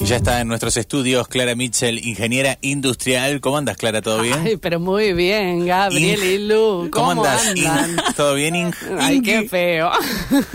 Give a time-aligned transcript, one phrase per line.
[0.00, 3.40] Y ya está en nuestros estudios Clara Mitchell, ingeniera industrial.
[3.42, 4.00] ¿Cómo andas, Clara?
[4.00, 4.38] ¿Todo bien?
[4.42, 6.88] Ay, pero muy bien, Gabriel y Lu.
[6.90, 7.46] ¿Cómo, andas?
[7.48, 7.90] andan?
[7.90, 7.96] Ing?
[8.16, 8.72] ¿Todo bien, Ing?
[8.98, 9.90] Ay, qué feo.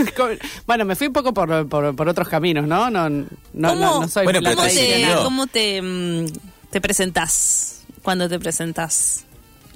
[0.65, 2.89] bueno, me fui un poco por, por, por otros caminos, ¿no?
[2.89, 6.25] No, no, no, ¿Cómo, no soy Bueno, pero ¿cómo te te, cómo te, mm,
[6.71, 9.25] te presentás cuando te presentás?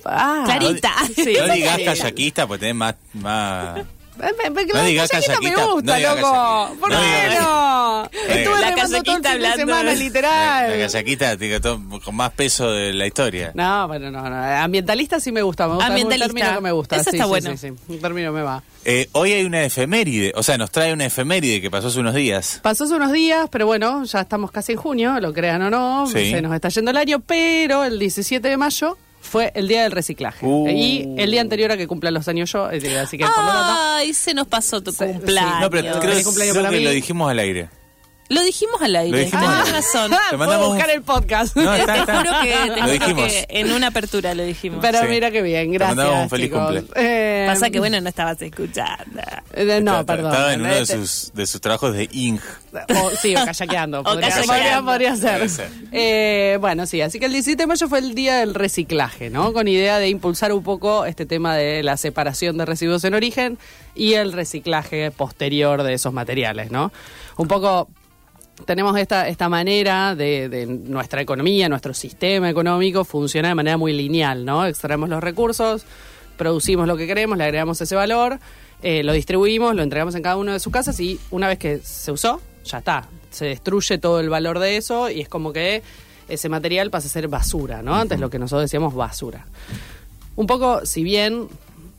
[0.04, 0.94] Ah, Clarita.
[1.16, 2.96] sí, no digas callaquista, pues tenés más...
[3.14, 3.82] más...
[4.20, 6.32] Me- me- No digas callaquita me gusta, no digas loco.
[6.34, 6.80] callaquita.
[6.82, 8.10] ¿Por No qué digas no?
[8.12, 8.39] callaquita.
[8.50, 10.72] Estuve La remando todo el callaquita fin de hablando semana, literal.
[10.80, 13.52] La callaquita tiene todo con más peso de la historia.
[13.54, 14.36] No, bueno, no, no.
[14.36, 15.68] Ambientalista sí me gusta.
[15.68, 16.28] Me gusta es un Ambientalista.
[16.34, 16.96] término que me gusta.
[16.98, 17.52] Eso sí, está sí, bueno.
[17.52, 17.74] Sí, sí.
[17.88, 18.64] Un término me va.
[18.86, 22.16] Eh, hoy hay una efeméride, o sea, nos trae una efeméride que pasó hace unos
[22.16, 22.60] días.
[22.64, 26.08] Pasó hace unos días, pero bueno, ya estamos casi en junio, lo crean o no,
[26.08, 26.32] Sí.
[26.32, 29.92] se nos está yendo el año, pero el 17 de mayo fue el día del
[29.92, 30.46] reciclaje.
[30.46, 30.70] Uh.
[30.70, 33.52] Y el día anterior a que cumpla los años yo, eh, así que por lo
[33.52, 35.04] tanto, Ay, se nos pasó tu sí.
[35.04, 35.60] cumpleaños.
[35.62, 36.84] No, pero creo, cumpleaños creo para que mí.
[36.86, 37.70] lo dijimos al aire.
[38.30, 39.20] Lo dijimos al aire.
[39.26, 39.72] Dijimos al aire.
[39.72, 40.12] razón.
[40.30, 41.56] Te puedo mandamos un- buscar el podcast.
[41.58, 43.24] No, está, Te juro que, te Lo juro dijimos.
[43.32, 44.80] que en una apertura lo dijimos.
[44.82, 45.08] Pero Sí.
[45.10, 45.98] mira qué bien, Te gracias.
[45.98, 46.64] mandamos un feliz chicos.
[46.76, 46.84] cumple.
[46.96, 49.22] Eh, Pasa que, bueno, no estabas escuchando.
[49.54, 50.32] eh, no, perdón.
[50.32, 52.38] Estaba en uno de Este- sus, de sus trabajos de Ing.
[53.02, 54.04] O, sí, o callaqueando.
[54.04, 54.54] podría, callaqueando.
[54.86, 55.50] podría- podría ser.
[55.50, 55.72] Ser.
[55.92, 59.54] Eh, bueno, sí, así que el 17 de mayo fue el día del reciclaje, ¿no?
[59.54, 63.58] Con idea de impulsar un poco este tema de la separación de residuos en origen
[63.96, 66.92] y el reciclaje posterior de esos materiales, ¿no?
[67.38, 67.90] Un poco
[68.66, 73.94] tenemos esta, esta manera de, de nuestra economía, nuestro sistema económico funciona de manera muy
[73.94, 74.66] lineal, ¿no?
[74.66, 75.86] Extraemos los recursos,
[76.38, 78.40] producimos lo que queremos, le agregamos ese valor,
[78.82, 81.80] eh, lo distribuimos, lo entregamos en cada una de sus casas y una vez que
[81.80, 83.08] se usó, ya está.
[83.30, 85.84] Se destruye todo el valor de eso y es como que
[86.30, 87.96] ese material pasa a ser basura, ¿no?
[87.96, 89.46] Antes lo que nosotros decíamos basura.
[90.36, 91.50] Un poco, si bien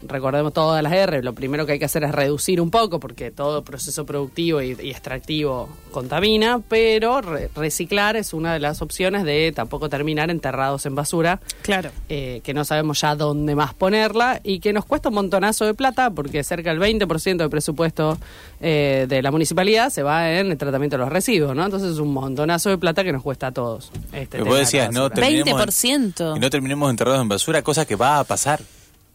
[0.03, 3.31] recordemos todas las R, lo primero que hay que hacer es reducir un poco porque
[3.31, 9.25] todo proceso productivo y, y extractivo contamina, pero re- reciclar es una de las opciones
[9.25, 11.91] de tampoco terminar enterrados en basura, Claro.
[12.09, 15.75] eh, que no sabemos ya dónde más ponerla y que nos cuesta un montonazo de
[15.75, 18.19] plata porque cerca del 20% del presupuesto
[18.60, 21.65] eh, de la municipalidad se va en el tratamiento de los residuos, ¿no?
[21.65, 23.91] Entonces es un montonazo de plata que nos cuesta a todos.
[24.12, 26.37] Este Pero vos decías, no terminemos, 20%.
[26.37, 28.60] y no terminemos enterrados en basura, cosa que va a pasar.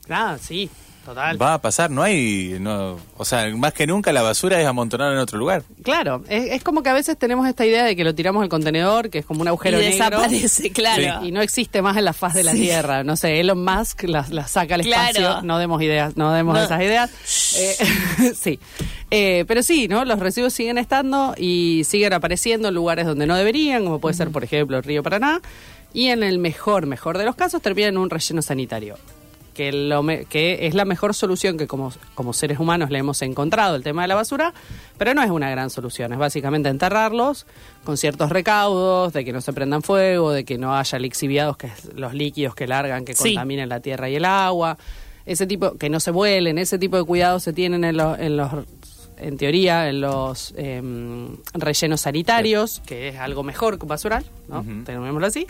[0.09, 0.69] Ah, sí,
[1.05, 1.39] total.
[1.41, 2.57] Va a pasar, no hay...
[2.59, 5.63] No, o sea, más que nunca la basura es amontonada en otro lugar.
[5.83, 8.49] Claro, es, es como que a veces tenemos esta idea de que lo tiramos al
[8.49, 9.91] contenedor, que es como un Y agujero negro.
[9.91, 11.25] desaparece, claro.
[11.25, 12.61] Y no existe más en la faz de la Sí.
[12.61, 13.03] Tierra.
[13.03, 15.09] No sé, Elon Musk la, la saca al Claro.
[15.19, 15.41] espacio.
[15.43, 16.63] No demos ideas, no demos No.
[16.63, 17.11] esas ideas.
[17.57, 18.59] Eh, sí.
[19.11, 20.05] Eh, pero sí, ¿no?
[20.05, 24.29] Los residuos siguen estando y siguen apareciendo en lugares donde no deberían, como puede ser,
[24.31, 25.39] por ejemplo, el río Paraná.
[25.93, 28.97] Y en el mejor, mejor de los casos, termina en un relleno sanitario.
[29.55, 33.21] Que, lo me- que es la mejor solución que como, como seres humanos le hemos
[33.21, 34.53] encontrado el tema de la basura,
[34.97, 37.47] pero no es una gran solución, es básicamente enterrarlos
[37.85, 41.67] con ciertos recaudos, de que no se prendan fuego, de que no haya lixiviados, que
[41.67, 43.29] es los líquidos que largan, que Sí.
[43.33, 44.77] contaminen la tierra y el agua,
[45.25, 48.37] ese tipo, que no se vuelen, ese tipo de cuidados se tienen en, los en
[48.37, 48.51] los
[49.17, 54.65] en teoría, en los em, rellenos sanitarios, que es algo mejor que un basural, ¿no?
[54.83, 55.47] Tengámoslo así.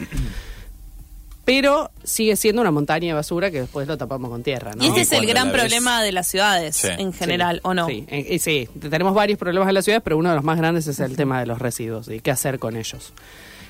[1.46, 4.84] Pero sigue siendo una montaña de basura que después lo tapamos con tierra, ¿no?
[4.84, 6.88] Y este Y es el gran problema de las ciudades Sí.
[6.98, 7.86] en general, Sí, ¿o no?
[7.88, 10.58] Sí, eh, y sí, tenemos varios problemas en las ciudades, pero uno de los más
[10.58, 13.14] grandes es el tema de los residuos y qué hacer con ellos.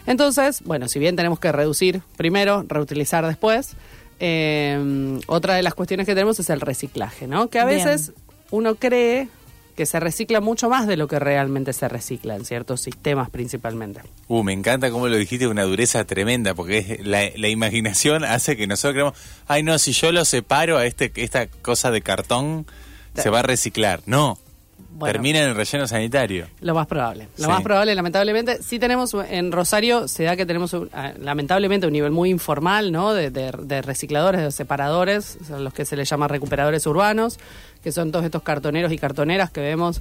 [0.07, 3.73] Entonces, bueno, si bien tenemos que reducir primero, reutilizar después,
[4.21, 7.49] eh, otra de las cuestiones que tenemos es el reciclaje, ¿no?
[7.49, 7.83] Que a Bien.
[7.83, 8.13] veces
[8.51, 9.27] uno cree
[9.75, 14.01] que se recicla mucho más de lo que realmente se recicla en ciertos sistemas principalmente.
[14.27, 18.55] Uh, me encanta cómo lo dijiste una dureza tremenda, porque es- la, la imaginación hace
[18.55, 19.13] que nosotros creamos,
[19.47, 22.65] ay no, si yo lo separo a este esta cosa de cartón,
[23.15, 24.01] se va a reciclar.
[24.05, 24.37] No,
[24.95, 25.11] Bueno.
[25.11, 26.47] termina en el relleno sanitario.
[26.61, 27.27] Lo más probable.
[27.37, 27.49] Lo Sí.
[27.49, 31.91] más probable, lamentablemente, sí tenemos en Rosario, se da que tenemos un- ah, lamentablemente un
[31.93, 33.13] nivel muy informal, ¿no?
[33.13, 37.37] De, de- de recicladores, de separadores, son los que se les llama recuperadores urbanos,
[37.83, 39.99] que son todos estos cartoneros y cartoneras que vemos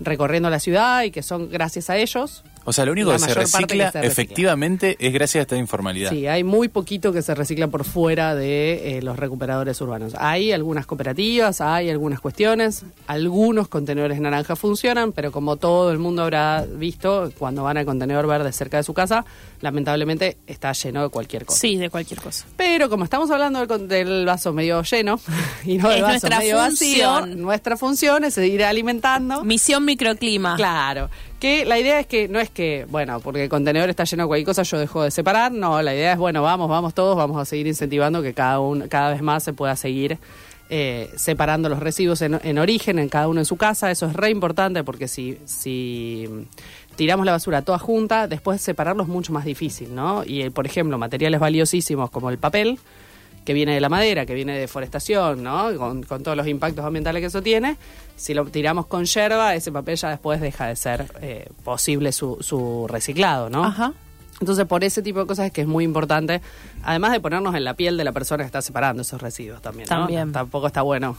[0.00, 2.44] recorriendo la ciudad y que son gracias a ellos.
[2.66, 4.02] O sea, lo único que se recicla que se recicla.
[4.02, 6.10] efectivamente es gracias a esta informalidad.
[6.10, 10.14] Sí, hay muy poquito que se recicla por fuera de eh, los recuperadores urbanos.
[10.18, 16.22] Hay algunas cooperativas, hay algunas cuestiones, algunos contenedores naranja funcionan, pero como todo el mundo
[16.22, 19.24] habrá visto, cuando van al contenedor verde cerca de su casa,
[19.66, 21.58] lamentablemente está lleno de cualquier cosa.
[21.58, 22.46] Sí, de cualquier cosa.
[22.56, 25.18] Pero como estamos hablando del, vaso medio lleno
[25.64, 27.42] y no del Es vaso nuestra medio vacío, función.
[27.42, 29.42] nuestra función es seguir alimentando.
[29.42, 30.54] Misión microclima.
[30.54, 31.10] Claro.
[31.40, 34.26] Que la idea es que no es que, bueno, porque el contenedor está lleno de
[34.28, 35.50] cualquier cosa, yo dejo de separar.
[35.50, 38.86] No, la idea es, bueno, vamos, vamos todos, vamos a seguir incentivando que cada, un,
[38.86, 40.16] cada vez más se pueda seguir
[40.70, 43.90] eh, separando los residuos en, en origen, en cada uno en su casa.
[43.90, 46.28] Eso es re importante porque si, si
[46.96, 50.24] tiramos la basura toda junta, después separarlo es mucho más difícil, ¿no?
[50.24, 52.78] Y, eh, por ejemplo, materiales valiosísimos como el papel,
[53.44, 55.76] que viene de la madera, que viene de deforestación, ¿no?
[55.76, 57.76] Con, con todos los impactos ambientales que eso tiene,
[58.16, 62.38] si lo tiramos con yerba, ese papel ya después deja de ser eh, posible su,
[62.40, 63.64] su reciclado, ¿no?
[63.64, 63.92] Ajá.
[64.40, 66.42] Entonces, por ese tipo de cosas es que es muy importante,
[66.82, 69.86] además de ponernos en la piel de la persona que está separando esos residuos también.
[69.88, 69.96] ¿no?
[69.96, 70.32] También.
[70.32, 71.16] Tampoco está bueno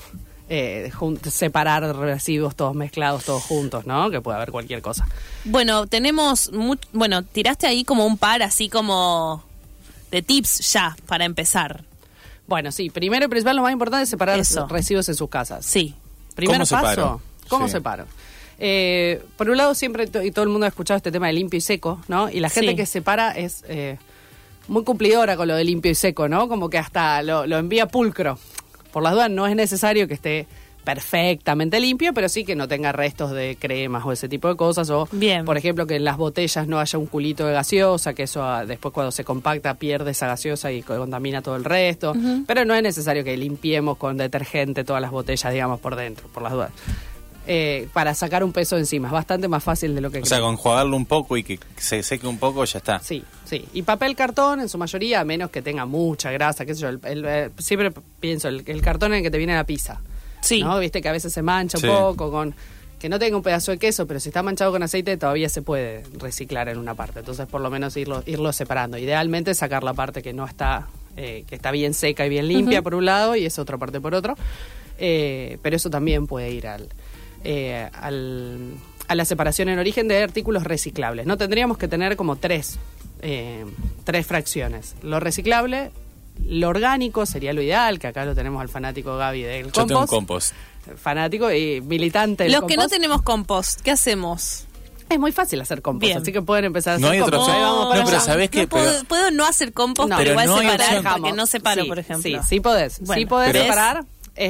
[0.50, 0.92] eh,
[1.30, 4.10] separar residuos todos mezclados, todos juntos, ¿no?
[4.10, 5.08] Que puede haber cualquier cosa.
[5.46, 6.52] Bueno, tenemos,
[6.94, 9.44] bueno, tiraste ahí como un par así como
[10.12, 11.84] de tips ya para empezar.
[12.48, 14.68] Bueno, sí, primero y principal, lo más importante es separar Eso.
[14.68, 15.66] residuos en sus casas.
[15.66, 15.96] Sí.
[16.36, 17.22] Primer ¿Cómo paso, separo?
[17.50, 17.72] ¿cómo Sí.
[17.74, 18.06] separo?
[18.60, 21.58] Eh, por un lado, siempre, y todo el mundo ha escuchado este tema de limpio
[21.58, 22.30] y seco, ¿no?
[22.30, 22.76] Y la gente Sí.
[22.78, 23.98] que separa es eh,
[24.68, 26.48] muy cumplidora con lo de limpio y seco, ¿no?
[26.48, 28.40] Como que hasta lo, lo envía pulcro.
[28.98, 30.48] Por las dudas, no es necesario que esté
[30.84, 34.90] perfectamente limpio, pero sí que no tenga restos de cremas o ese tipo de cosas.
[34.90, 35.46] O, Bien.
[35.46, 38.66] por ejemplo, que en las botellas no haya un culito de gaseosa, que eso ah,
[38.66, 42.16] después cuando se compacta pierde esa gaseosa y co- contamina todo el resto.
[42.48, 46.42] Pero no es necesario que limpiemos con detergente todas las botellas, digamos, por dentro, por
[46.42, 46.72] las dudas.
[47.50, 49.08] Eh, para sacar un peso de encima.
[49.08, 51.58] Es bastante más fácil de lo que O sea, con jugarlo un poco y que
[51.78, 53.00] se seque un poco, ya está.
[53.00, 53.66] Sí, sí.
[53.74, 56.90] Y papel cartón, en su mayoría, a menos que tenga mucha grasa, qué sé yo.
[56.90, 60.02] el- el- eh, siempre pienso, el, el cartón en el que te viene la pizza.
[60.42, 60.62] Sí.
[60.62, 60.78] ¿no?
[60.80, 61.88] Viste que a veces se mancha un Sí.
[61.88, 62.54] poco con...
[63.00, 65.62] Que no tenga un pedazo de queso, pero si está manchado con aceite todavía se
[65.62, 67.20] puede reciclar en una parte.
[67.20, 68.98] Entonces, por lo menos irlo, irlo separando.
[68.98, 72.82] Idealmente sacar la parte que no está, eh, que está bien seca y bien limpia
[72.82, 74.36] por un lado y esa otra parte por otro.
[74.98, 76.90] Eh, pero eso también puede ir al,
[77.44, 78.74] eh, al-
[79.08, 81.26] a la separación en origen de artículos reciclables.
[81.26, 82.78] No tendríamos que tener como tres,
[83.22, 83.66] eh,
[84.04, 84.96] tres fracciones.
[85.02, 85.92] Lo reciclable,
[86.46, 90.02] lo orgánico sería lo ideal, que acá lo tenemos al fanático Gaby del Yo tengo
[90.02, 90.54] un compost.
[90.54, 91.00] compost.
[91.02, 92.94] Fanático y militante del Los que no compost.
[92.94, 94.64] tenemos compost, ¿qué hacemos?
[95.10, 96.18] Es muy fácil hacer compost, Bien.
[96.22, 97.48] así que pueden empezar a No hacer hay compost.
[97.50, 98.20] No, para pero allá.
[98.26, 98.64] ¿sabés qué?
[98.64, 100.18] No puedo, Pero- puedo no hacer compost, No.
[100.18, 102.24] pero igual separar porque no separo, Sí, por ejemplo.
[102.44, 103.00] Sí, sí podés.
[103.00, 104.00] Bueno, sí podés pero- separar.
[104.00, 104.06] Es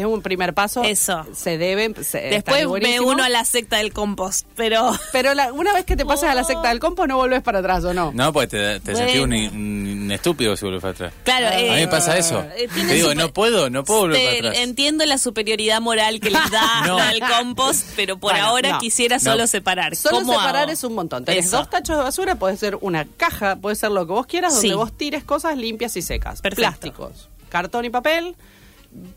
[0.05, 0.83] un primer paso.
[0.83, 1.25] Eso.
[1.33, 1.93] Se debe.
[2.03, 3.07] se- Después buenísimo.
[3.07, 4.91] uno a la secta del compost, pero...
[5.11, 7.59] Pero la- una vez que te pases a la secta del compost, no volvés para
[7.59, 8.11] atrás, ¿o no?
[8.13, 11.13] No, pues te, te sentís un, un estúpido si vuelves para atrás.
[11.23, 12.43] Claro, a mí me eh, pasa eso.
[12.55, 14.57] eh, Te digo, super- no puedo, no puedo volver para atrás.
[14.63, 16.99] Entiendo la superioridad moral que les da No.
[17.09, 18.79] el compost, pero por Bueno, ahora no.
[18.79, 19.23] quisiera No.
[19.23, 19.95] solo separar.
[19.95, 20.71] Solo ¿Cómo separar hago?
[20.71, 21.25] es un montón.
[21.25, 21.57] Tenés Eso.
[21.57, 24.67] dos tachos de basura, puede ser una caja, puede ser lo que vos quieras, donde
[24.69, 24.73] Sí.
[24.73, 26.41] vos tires cosas limpias y secas.
[26.41, 26.61] Perfecto.
[26.69, 28.35] Plásticos, cartón y papel,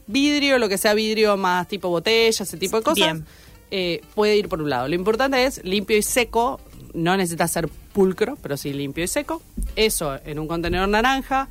[0.06, 3.18] vidrio, lo que sea vidrio más tipo botella, ese tipo de cosas.
[3.70, 4.88] Eh, puede ir por un lado.
[4.88, 6.60] Lo importante es limpio y seco.
[6.92, 9.42] No necesita ser pulcro, pero sí limpio y seco.
[9.76, 11.48] Eso en un contenedor naranja.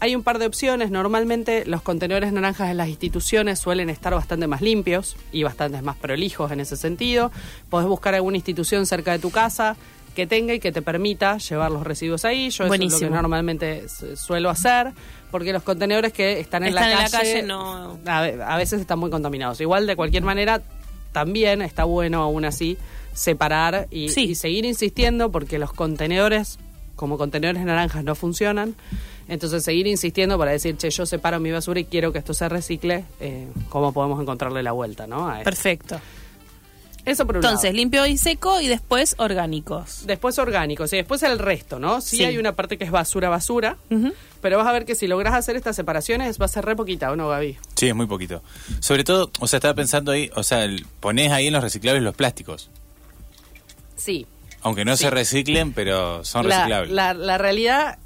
[0.00, 0.90] Hay un par de opciones.
[0.90, 5.96] Normalmente los contenedores naranjas en las instituciones suelen estar bastante más limpios y bastante más
[5.96, 7.30] prolijos en ese sentido.
[7.70, 9.76] Podés buscar alguna institución cerca de tu casa
[10.14, 12.50] que tenga y que te permita llevar los residuos ahí.
[12.50, 14.92] Yo eso es lo que normalmente su- suelo hacer,
[15.30, 18.56] porque los contenedores que están en, Están la, en la calle, no- a, ve- a
[18.56, 19.60] veces están muy contaminados.
[19.60, 20.62] Igual, de cualquier manera,
[21.12, 22.76] también está bueno aún así
[23.12, 24.22] separar y, Sí.
[24.30, 26.58] y seguir insistiendo porque los contenedores,
[26.96, 28.74] como contenedores naranjas, no funcionan.
[29.28, 32.48] Entonces, seguir insistiendo para decir, che, yo separo mi basura y quiero que esto se
[32.48, 35.28] recicle, eh, ¿cómo podemos encontrarle la vuelta, no?
[35.28, 35.40] A.
[35.40, 36.00] Perfecto.
[37.04, 37.76] Eso por un Entonces, lado.
[37.76, 40.06] limpio y seco y después orgánicos.
[40.06, 42.00] Después orgánicos y después el resto, ¿no?
[42.00, 42.24] Sí, Sí.
[42.24, 43.76] hay una parte que es basura, basura,
[44.40, 47.10] pero vas a ver que si logras hacer estas separaciones va a ser re poquita,
[47.10, 47.58] ¿o no, Gaby?
[47.74, 48.42] Sí, es muy poquito.
[48.80, 52.02] Sobre todo, o sea, estaba pensando ahí, o sea, el- ponés ahí en los reciclables
[52.04, 52.70] los plásticos.
[53.96, 54.26] Sí,
[54.64, 55.02] Aunque no Sí.
[55.02, 56.92] se reciclen, pero son la, reciclables.
[56.92, 57.98] la- la realidad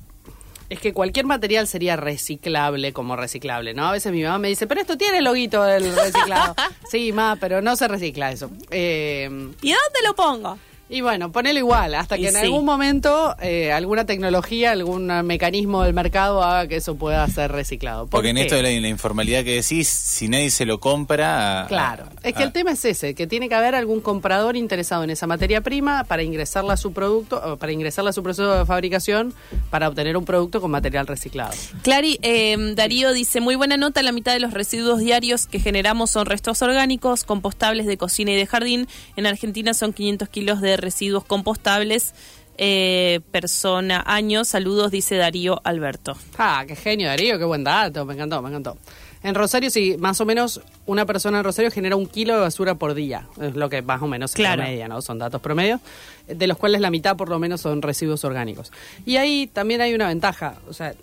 [0.69, 3.87] es que cualquier material sería reciclable como reciclable, ¿no?
[3.87, 6.55] A veces mi mamá me dice, pero esto tiene el loguito del reciclado.
[6.91, 8.51] sí, ma, pero no se recicla eso.
[8.71, 9.29] Eh,
[9.63, 10.59] ¿Y dónde lo pongo?
[10.89, 12.41] Y bueno, ponelo igual, hasta Y que en sí.
[12.41, 18.03] algún momento eh, alguna tecnología, algún mecanismo del mercado haga que eso pueda ser reciclado.
[18.03, 21.65] ¿Por Porque en esto de la, la informalidad que decís, si nadie se lo compra...
[21.65, 24.01] a- Claro, a- es que a- el tema es ese, que tiene que haber algún
[24.01, 28.13] comprador interesado en esa materia prima para ingresarla a su producto, o para ingresarla a
[28.13, 29.35] su proceso de fabricación
[29.71, 31.53] para obtener un producto con material reciclado.
[31.83, 36.11] Clary, eh, Darío dice, muy buena nota, la mitad de los residuos diarios que generamos
[36.11, 38.87] son restos orgánicos, compostables de cocina y de jardín.
[39.17, 42.15] En Argentina son 500 kilos de residuos compostables.
[42.59, 46.17] Eh, persona, año, saludos, dice Darío Alberto.
[46.39, 48.79] Ah, qué genio, Darío, qué buen dato, me encantó, me encantó.
[49.23, 52.75] En Rosario, sí, más o menos una persona en Rosario genera un kilo de basura
[52.77, 54.63] por día, es lo que más o menos es Claro.
[54.63, 55.03] promedia, ¿no?
[55.03, 55.81] Son datos promedio,
[56.29, 58.73] de los cuales la mitad por lo menos son residuos orgánicos.
[59.05, 60.95] Y ahí también hay una ventaja, o sea,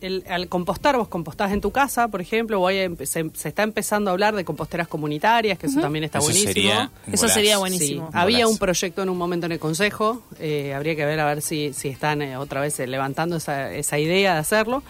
[0.00, 3.48] el- al compostar, vos compostás en tu casa, por ejemplo, o hay empe- se, se
[3.48, 6.52] está empezando a hablar de composteras comunitarias, que eso también está Eso buenísimo.
[6.52, 8.10] sería Eso sería Sí, buenísimo.
[8.12, 11.42] había un proyecto en un momento en el Consejo, eh, habría que ver a ver
[11.42, 14.82] si, si están eh, otra vez eh, levantando esa, esa idea de hacerlo.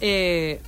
[0.00, 0.60] Eh,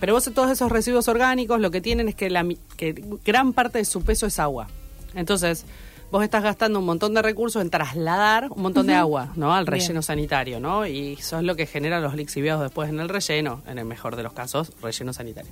[0.00, 2.92] pero vos todos esos residuos orgánicos lo que tienen es que, la, mi- que
[3.24, 4.66] gran parte de su peso es agua.
[5.14, 5.64] Entonces,
[6.12, 9.52] vos estás gastando un montón de recursos en trasladar un montón de agua ¿no?
[9.54, 9.80] al Bien.
[9.80, 10.86] relleno sanitario, ¿no?
[10.86, 14.14] Y eso es lo que genera los lixiviados después en el relleno, en el mejor
[14.14, 15.50] de los casos, relleno sanitario.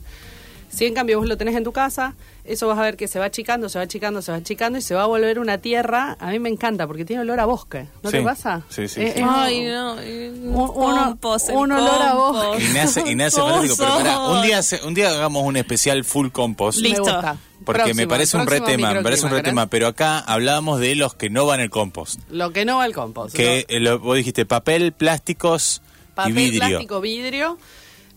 [0.73, 2.15] Si en cambio vos lo tenés en tu casa,
[2.45, 4.83] eso vas a ver que se va achicando, se va achicando, se va achicando y
[4.83, 6.17] se va a volver una tierra.
[6.21, 7.89] A mí me encanta porque tiene olor a bosque.
[8.05, 8.63] ¿No te pasa?
[8.69, 9.03] Sí, sí, sí.
[9.03, 9.95] es- Ay, no.
[9.95, 12.65] Un- compost, olor a bosque.
[12.65, 16.05] Y nace, y nace fanático, pero pará, un día, hace- un día hagamos un especial
[16.05, 16.79] full compost.
[16.83, 17.03] Me Listo.
[17.03, 17.37] gusta.
[17.65, 20.81] Porque me parece un re tema, me parece un re microclima, tema, pero acá hablábamos
[20.81, 22.21] de los que no van al compost.
[22.31, 23.35] Lo que no va al compost.
[23.35, 25.83] Que Lo- eh, lo- vos dijiste papel, plásticos
[26.15, 26.69] papel, y vidrio.
[26.69, 27.59] plástico, vidrio.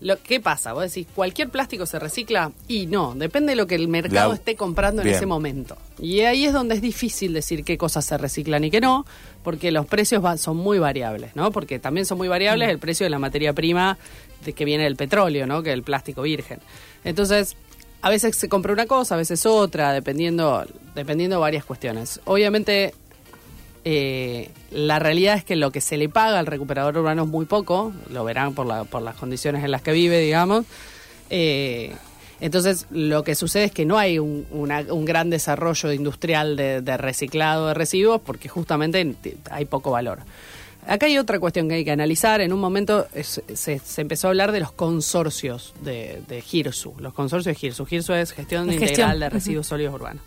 [0.01, 0.73] Lo, ¿Qué pasa?
[0.73, 2.51] Vos decís, ¿cualquier plástico se recicla?
[2.67, 5.77] Y no, depende de lo que el mercado La- esté comprando en ese momento.
[5.97, 9.05] Y ahí es donde es difícil decir qué cosas se reciclan y qué no,
[9.43, 11.51] porque los precios son muy variables, ¿no?
[11.51, 13.97] Porque también son muy variables el precio de la materia prima
[14.43, 15.63] de que viene del petróleo, ¿no?
[15.63, 16.59] Que es el plástico virgen.
[17.05, 17.55] Entonces,
[18.03, 22.19] a veces se compra una cosa, a veces otra, dependiendo, dependiendo varias cuestiones.
[22.25, 22.93] Obviamente,
[23.85, 27.45] eh, la realidad es que lo que se le paga al recuperador urbano es muy
[27.45, 30.65] poco, lo verán por, la, por las condiciones en las que vive, digamos.
[31.29, 31.95] Eh,
[32.41, 34.45] entonces, lo que sucede es que no hay un,
[35.05, 39.15] gran desarrollo industrial de, de reciclado de residuos porque justamente
[39.49, 40.19] hay poco valor.
[40.87, 42.41] Acá hay otra cuestión que hay que analizar.
[42.41, 46.93] En un momento es- se, se empezó a hablar de los consorcios de, de GIRSU.
[46.99, 47.85] Los consorcios de GIRSU.
[47.85, 49.19] GIRSU es Gestión Es Integral gestión.
[49.19, 50.23] de Residuos Sólidos Urbanos.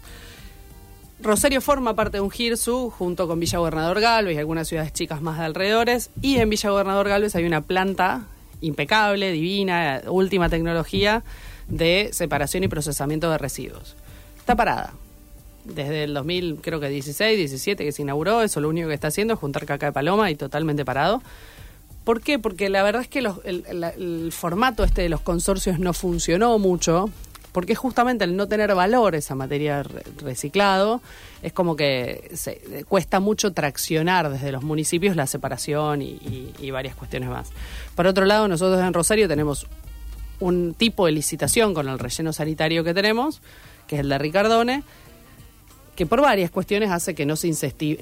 [1.20, 5.22] Rosario forma parte de un GIRSU junto con Villa Gobernador Galvez y algunas ciudades chicas
[5.22, 6.10] más de alrededores.
[6.20, 8.26] Y en Villa Gobernador Galvez hay una planta
[8.60, 11.22] impecable, divina, última tecnología
[11.68, 13.96] de separación y procesamiento de residuos.
[14.38, 14.92] Está parada.
[15.66, 19.08] Desde el 2000, creo que 16, 17 que se inauguró, eso lo único que está
[19.08, 21.22] haciendo es juntar caca de paloma y totalmente parado.
[22.04, 22.38] ¿Por qué?
[22.38, 26.56] Porque la verdad es que el, el- el formato este de los consorcios no funcionó
[26.58, 27.10] mucho,
[27.50, 31.00] porque justamente al no tener valor esa materia re- reciclado,
[31.42, 36.70] es como que se, cuesta mucho traccionar desde los municipios la separación y, y- y
[36.70, 37.48] varias cuestiones más.
[37.96, 39.66] Por otro lado, nosotros en Rosario tenemos
[40.38, 43.40] un tipo de licitación con el relleno sanitario que tenemos,
[43.88, 44.82] que es el de Ricardone,
[45.96, 47.50] que por varias cuestiones hace que no se,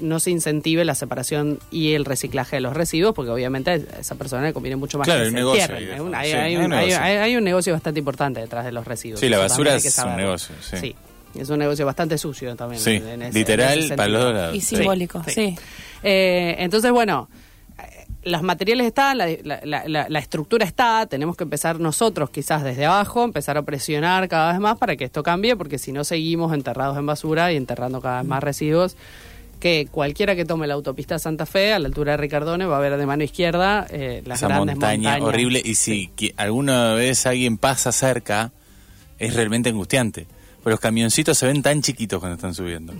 [0.01, 4.15] no se incentive la separación y el reciclaje de los residuos, porque obviamente a esa
[4.15, 6.55] persona le conviene mucho más Claro, que el se negocio Hay un- hay, sí, hay
[6.57, 6.99] un, negocio.
[7.01, 9.19] hay- hay un negocio bastante importante detrás de los residuos.
[9.19, 10.95] Sí, la basura es un negocio, sí.
[11.39, 12.81] es un negocio bastante sucio también.
[12.81, 14.33] Sí, en- en ese- literal, en ese para los sentido.
[14.33, 14.55] dos lados.
[14.55, 14.75] Y Sí.
[14.75, 15.55] simbólico, sí.
[16.03, 17.29] Eh, entonces, bueno,
[18.25, 22.85] los materiales están, la, la- la- la- estructura está, tenemos que empezar nosotros quizás desde
[22.85, 26.53] abajo, empezar a presionar cada vez más para que esto cambie, porque si no seguimos
[26.53, 28.97] enterrados en basura y enterrando cada vez más residuos,
[29.59, 32.79] que cualquiera que tome la autopista Santa Fe a la altura de Ricardone va a
[32.81, 35.27] ver de mano izquierda eh, las Esa grandes montaña montañas.
[35.27, 35.61] horrible.
[35.63, 38.51] Y si alguna vez alguien pasa cerca,
[39.17, 40.27] es realmente angustiante.
[40.57, 42.93] Porque los camioncitos se ven tan chiquitos cuando están subiendo.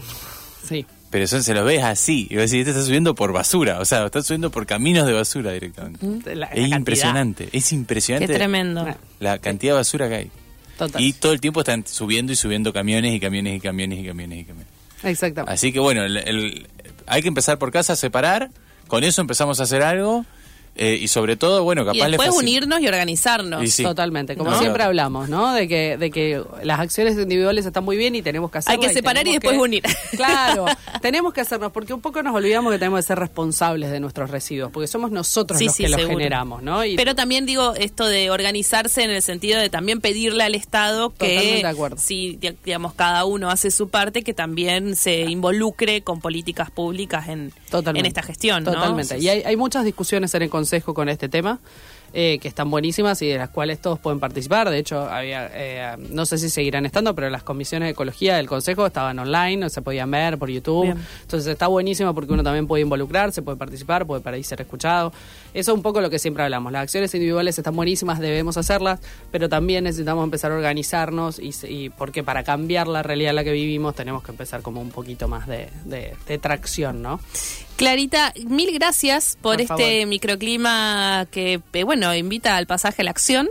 [0.63, 0.86] Sí.
[1.10, 2.28] Pero eso se los ves así.
[2.30, 3.80] Y vas a decir, este está subiendo por basura.
[3.80, 6.36] O sea, está subiendo por caminos de basura directamente.
[6.36, 7.50] La- la es impresionante.
[7.54, 8.86] Es Qué impresionante tremendo.
[9.20, 10.32] la cantidad de basura que hay.
[10.78, 11.02] Total.
[11.02, 14.40] Y todo el tiempo están subiendo y subiendo camiones y camiones y camiones y camiones
[14.40, 14.68] y camiones.
[15.04, 15.54] Exactamente.
[15.54, 16.68] Así que bueno, el- el-
[17.08, 18.50] hay que empezar por casa a separar.
[18.88, 20.26] Con eso empezamos a hacer algo.
[20.75, 23.63] Eh, y sobre todo, bueno, Y capaz le después unirnos y organizarnos.
[23.63, 23.84] Y sí.
[23.84, 24.60] Totalmente, como No.
[24.60, 25.53] siempre hablamos, ¿no?
[25.53, 28.88] De que, de que las acciones individuales están muy bien y tenemos que Hay hacerlas.
[28.89, 29.84] que separar y después que- unir.
[30.15, 30.65] Claro,
[31.01, 34.29] tenemos que hacernos, porque un poco nos olvidamos que tenemos que ser responsables de nuestros
[34.29, 36.17] residuos, porque somos nosotros Sí, los sí, que los seguro.
[36.17, 36.84] generamos, ¿no?
[36.86, 41.10] Y Pero también digo esto de organizarse en el sentido de también pedirle al Estado
[41.10, 41.98] Totalmente que de acuerdo.
[42.00, 47.27] si di- digamos cada uno hace su parte que también se involucre con políticas públicas
[47.29, 48.00] en, Totalmente.
[48.01, 48.74] en esta gestión, ¿no?
[48.74, 49.17] Totalmente.
[49.20, 51.60] Y hay, hay muchas discusiones en el Consejo con este tema.
[52.17, 54.69] Eh, que están buenísimas y de las cuales todos pueden participar.
[54.69, 58.48] De hecho, había, eh, no sé si seguirán estando, pero las comisiones de ecología del
[58.48, 60.84] Consejo estaban online, se podían ver por YouTube.
[60.86, 60.98] Bien.
[61.24, 65.12] Entonces está buenísimo porque uno también puede involucrarse, puede participar, puede para ahí ser escuchado.
[65.53, 66.72] Eso es un poco lo que siempre hablamos.
[66.72, 72.24] Las acciones individuales están buenísimas, debemos hacerlas, pero también necesitamos empezar a organizarnos y, porque
[72.24, 75.48] para cambiar la realidad en la que vivimos tenemos que empezar como un poquito más
[75.48, 77.19] de, de- de tracción, ¿no?
[77.75, 80.07] Clarita, mil gracias por, Por este favor.
[80.07, 83.50] microclima que, eh, bueno, invita al pasaje a la acción,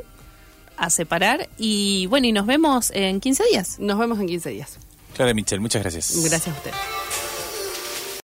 [0.77, 3.79] a separar y bueno, y nos vemos en 15 días.
[3.79, 4.79] Nos vemos en 15 días.
[5.15, 6.13] Clara Michel, muchas gracias.
[6.17, 6.77] Gracias a ustedes.